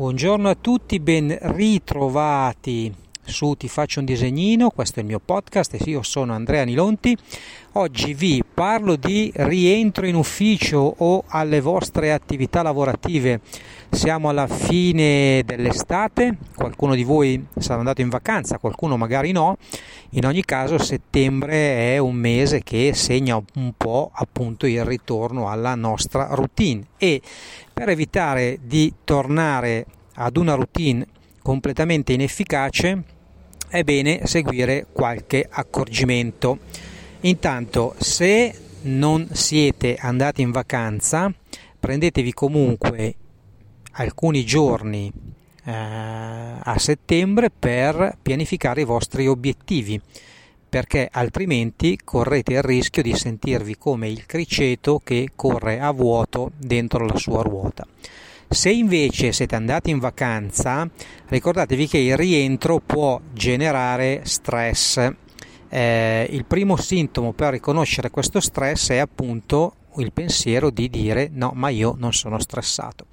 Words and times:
Buongiorno 0.00 0.48
a 0.48 0.56
tutti, 0.58 0.98
ben 0.98 1.36
ritrovati 1.38 2.90
su 3.22 3.52
Ti 3.52 3.68
faccio 3.68 3.98
un 3.98 4.06
disegnino, 4.06 4.70
questo 4.70 4.98
è 4.98 5.02
il 5.02 5.08
mio 5.08 5.20
podcast 5.22 5.74
e 5.74 5.90
io 5.90 6.02
sono 6.02 6.32
Andrea 6.32 6.64
Nilonti. 6.64 7.14
Oggi 7.72 8.14
vi 8.14 8.42
parlo 8.60 8.96
di 8.96 9.32
rientro 9.36 10.04
in 10.04 10.14
ufficio 10.14 10.94
o 10.98 11.24
alle 11.28 11.62
vostre 11.62 12.12
attività 12.12 12.60
lavorative. 12.60 13.40
Siamo 13.88 14.28
alla 14.28 14.46
fine 14.46 15.42
dell'estate, 15.46 16.36
qualcuno 16.54 16.94
di 16.94 17.02
voi 17.02 17.42
sarà 17.58 17.78
andato 17.78 18.02
in 18.02 18.10
vacanza, 18.10 18.58
qualcuno 18.58 18.98
magari 18.98 19.32
no. 19.32 19.56
In 20.10 20.26
ogni 20.26 20.44
caso 20.44 20.76
settembre 20.76 21.94
è 21.94 21.96
un 21.96 22.16
mese 22.16 22.62
che 22.62 22.92
segna 22.92 23.42
un 23.54 23.72
po' 23.78 24.10
appunto 24.12 24.66
il 24.66 24.84
ritorno 24.84 25.48
alla 25.48 25.74
nostra 25.74 26.28
routine 26.32 26.82
e 26.98 27.22
per 27.72 27.88
evitare 27.88 28.58
di 28.62 28.92
tornare 29.04 29.86
ad 30.16 30.36
una 30.36 30.52
routine 30.52 31.06
completamente 31.42 32.12
inefficace 32.12 33.04
è 33.70 33.82
bene 33.84 34.26
seguire 34.26 34.84
qualche 34.92 35.48
accorgimento. 35.48 36.89
Intanto, 37.22 37.94
se 37.98 38.54
non 38.82 39.28
siete 39.32 39.96
andati 39.96 40.40
in 40.42 40.50
vacanza, 40.50 41.32
prendetevi 41.78 42.32
comunque 42.32 43.14
alcuni 43.92 44.44
giorni 44.44 45.12
eh, 45.64 45.72
a 45.72 46.74
settembre 46.78 47.50
per 47.50 48.16
pianificare 48.22 48.82
i 48.82 48.84
vostri 48.84 49.26
obiettivi 49.26 50.00
perché 50.70 51.08
altrimenti 51.10 51.98
correte 52.02 52.52
il 52.52 52.62
rischio 52.62 53.02
di 53.02 53.14
sentirvi 53.14 53.76
come 53.76 54.08
il 54.08 54.24
criceto 54.24 55.00
che 55.02 55.30
corre 55.34 55.80
a 55.80 55.90
vuoto 55.90 56.52
dentro 56.56 57.04
la 57.04 57.16
sua 57.16 57.42
ruota. 57.42 57.84
Se 58.48 58.70
invece 58.70 59.32
siete 59.32 59.56
andati 59.56 59.90
in 59.90 59.98
vacanza, 59.98 60.88
ricordatevi 61.26 61.88
che 61.88 61.98
il 61.98 62.16
rientro 62.16 62.78
può 62.78 63.20
generare 63.32 64.22
stress. 64.24 65.12
Eh, 65.72 66.26
il 66.30 66.44
primo 66.46 66.76
sintomo 66.76 67.32
per 67.32 67.52
riconoscere 67.52 68.10
questo 68.10 68.40
stress 68.40 68.90
è 68.90 68.96
appunto 68.98 69.76
il 69.96 70.12
pensiero 70.12 70.70
di 70.70 70.90
dire 70.90 71.28
no, 71.32 71.52
ma 71.54 71.68
io 71.68 71.94
non 71.96 72.12
sono 72.12 72.40
stressato. 72.40 73.06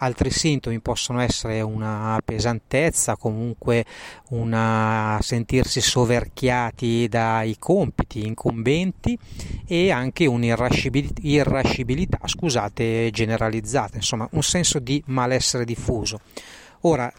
Altri 0.00 0.30
sintomi 0.30 0.78
possono 0.80 1.20
essere 1.20 1.60
una 1.60 2.18
pesantezza, 2.24 3.16
comunque 3.16 3.84
una 4.28 5.18
sentirsi 5.20 5.80
soverchiati 5.80 7.08
dai 7.08 7.56
compiti 7.58 8.24
incombenti 8.24 9.18
e 9.66 9.90
anche 9.90 10.26
un'irascibilità, 10.26 12.20
scusate, 12.24 13.10
generalizzata, 13.10 13.96
insomma, 13.96 14.28
un 14.32 14.42
senso 14.42 14.78
di 14.78 15.02
malessere 15.06 15.64
diffuso. 15.64 16.20
Ora, 16.82 17.12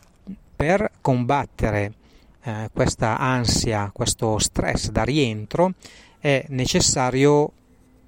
per 0.56 0.90
combattere 1.02 1.96
eh, 2.44 2.70
questa 2.74 3.18
ansia, 3.18 3.90
questo 3.94 4.38
stress 4.40 4.90
da 4.90 5.04
rientro, 5.04 5.74
è 6.20 6.46
necessario 6.50 7.52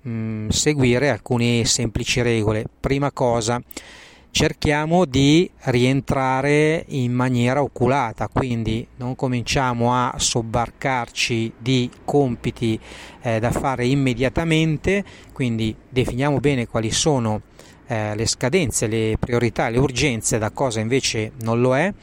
mh, 0.02 0.10
mm, 0.10 0.48
seguire 0.50 1.10
alcune 1.10 1.66
semplici 1.66 2.22
regole. 2.22 2.66
Prima 2.80 3.12
cosa, 3.12 3.62
cerchiamo 4.32 5.06
di 5.06 5.50
rientrare 5.66 6.86
in 6.88 7.12
maniera 7.14 7.62
oculata, 7.62 8.30
quindi 8.30 8.88
non 8.96 9.16
cominciamo 9.16 9.94
a 9.94 10.16
sobbarcarci 10.18 11.54
di 11.58 11.90
compiti 12.06 12.80
eh, 13.22 13.40
da 13.40 13.52
fare 13.52 13.86
immediatamente, 13.86 15.04
quindi 15.34 15.76
definiamo 15.88 16.40
bene 16.40 16.68
quali 16.68 16.92
sono 16.92 17.42
eh, 17.88 18.16
le 18.16 18.26
scadenze, 18.26 18.88
le 18.88 19.18
priorità, 19.20 19.68
le 19.68 19.78
urgenze, 19.78 20.38
da 20.38 20.52
cosa 20.52 20.80
invece 20.80 21.34
non 21.42 21.60
lo 21.60 21.76
è. 21.76 21.94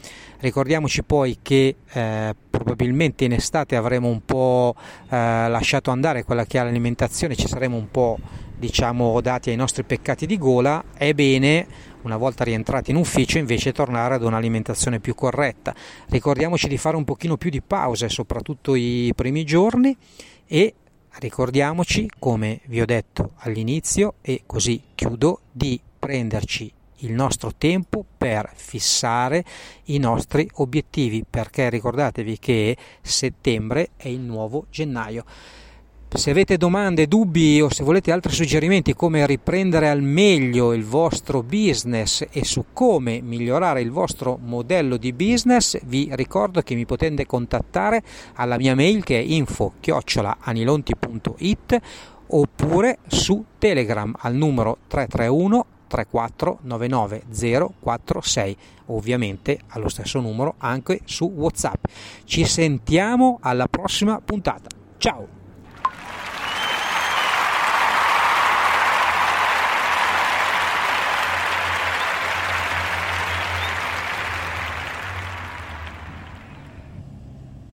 Ricordiamoci 0.41 1.03
poi 1.03 1.39
che 1.41 1.75
eh, 1.91 2.35
probabilmente 2.49 3.25
in 3.25 3.33
estate 3.33 3.75
avremo 3.75 4.07
un 4.07 4.23
po' 4.23 4.75
eh, 5.09 5.49
lasciato 5.49 5.91
andare 5.91 6.23
quella 6.23 6.45
che 6.45 6.59
è 6.59 6.63
l'alimentazione, 6.63 7.35
ci 7.35 7.47
saremo 7.47 7.75
un 7.75 7.89
po' 7.89 8.17
diciamo 8.59 9.19
dati 9.21 9.49
ai 9.49 9.55
nostri 9.55 9.83
peccati 9.83 10.25
di 10.25 10.37
gola, 10.37 10.83
è 10.93 11.13
bene 11.13 11.65
una 12.01 12.17
volta 12.17 12.43
rientrati 12.43 12.91
in 12.91 12.97
ufficio 12.97 13.37
invece 13.37 13.71
tornare 13.71 14.15
ad 14.15 14.23
un'alimentazione 14.23 14.99
più 14.99 15.15
corretta. 15.15 15.73
Ricordiamoci 16.09 16.67
di 16.67 16.77
fare 16.77 16.97
un 16.97 17.05
pochino 17.05 17.37
più 17.37 17.49
di 17.49 17.61
pause, 17.61 18.09
soprattutto 18.09 18.75
i 18.75 19.11
primi 19.15 19.45
giorni 19.45 19.95
e 20.45 20.73
ricordiamoci, 21.19 22.09
come 22.19 22.59
vi 22.65 22.81
ho 22.81 22.85
detto 22.85 23.31
all'inizio 23.37 24.15
e 24.21 24.43
così 24.45 24.81
chiudo, 24.93 25.41
di 25.51 25.79
prenderci 25.97 26.71
il 27.01 27.13
nostro 27.13 27.53
tempo 27.57 28.03
per 28.17 28.51
fissare 28.53 29.43
i 29.85 29.97
nostri 29.99 30.49
obiettivi, 30.55 31.23
perché 31.29 31.69
ricordatevi 31.69 32.39
che 32.39 32.77
settembre 33.01 33.91
è 33.95 34.09
il 34.09 34.19
nuovo 34.19 34.65
gennaio. 34.69 35.23
Se 36.11 36.31
avete 36.31 36.57
domande, 36.57 37.07
dubbi 37.07 37.61
o 37.61 37.69
se 37.69 37.83
volete 37.83 38.11
altri 38.11 38.33
suggerimenti 38.33 38.95
come 38.95 39.27
riprendere 39.27 39.89
al 39.89 40.01
meglio 40.01 40.73
il 40.73 40.83
vostro 40.83 41.43
business 41.43 42.25
e 42.31 42.43
su 42.43 42.65
come 42.73 43.21
migliorare 43.21 43.81
il 43.81 43.91
vostro 43.91 44.39
modello 44.41 44.97
di 44.97 45.13
business, 45.13 45.77
vi 45.85 46.09
ricordo 46.13 46.61
che 46.61 46.73
mi 46.73 46.85
potete 46.85 47.27
contattare 47.27 48.01
alla 48.33 48.57
mia 48.57 48.73
mail 48.73 49.03
che 49.03 49.19
è 49.19 49.23
info-anilonti.it 49.23 51.79
oppure 52.27 52.97
su 53.07 53.45
Telegram 53.59 54.11
al 54.17 54.33
numero 54.33 54.79
331 54.87 55.65
3499 55.87 57.23
046 57.79 58.57
ovviamente 58.87 59.59
allo 59.67 59.89
stesso 59.89 60.19
numero 60.19 60.55
anche 60.57 61.01
su 61.05 61.25
Whatsapp. 61.25 61.85
Ci 62.23 62.45
sentiamo 62.45 63.37
alla 63.41 63.67
prossima 63.67 64.19
puntata. 64.19 64.69
Ciao! 64.97 65.38